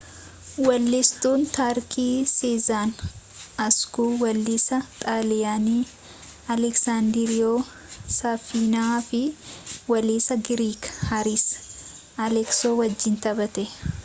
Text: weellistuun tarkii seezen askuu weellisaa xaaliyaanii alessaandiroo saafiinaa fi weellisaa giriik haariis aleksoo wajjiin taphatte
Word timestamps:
weellistuun 0.67 1.41
tarkii 1.57 2.13
seezen 2.31 2.93
askuu 3.65 4.07
weellisaa 4.21 4.79
xaaliyaanii 5.03 5.81
alessaandiroo 6.55 7.53
saafiinaa 8.17 8.95
fi 9.11 9.21
weellisaa 9.95 10.39
giriik 10.49 10.89
haariis 11.11 11.45
aleksoo 12.29 12.73
wajjiin 12.81 13.19
taphatte 13.27 13.67